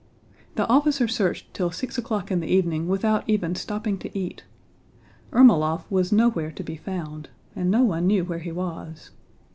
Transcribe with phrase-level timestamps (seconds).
[0.55, 4.43] The officer searched till six o'clock in the evening without even stopping to eat.
[5.31, 9.11] Ermólov was nowhere to be found and no one knew where he was.